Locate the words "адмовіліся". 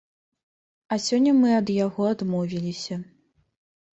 2.13-2.95